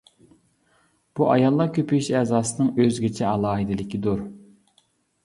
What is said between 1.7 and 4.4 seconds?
كۆپىيىش ئەزاسىنىڭ ئۆزگىچە ئالاھىدىلىكىدۇر.